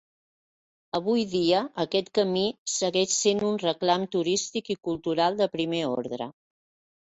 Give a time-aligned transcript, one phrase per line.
[0.99, 6.33] Avui dia aquest Camí segueix sent un reclam turístic i cultural de primer ordre.